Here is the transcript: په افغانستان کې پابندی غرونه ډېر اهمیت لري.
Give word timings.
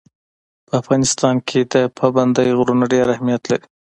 په 0.67 0.73
افغانستان 0.81 1.35
کې 1.47 1.59
پابندی 1.99 2.49
غرونه 2.57 2.85
ډېر 2.93 3.05
اهمیت 3.15 3.43
لري. 3.51 3.65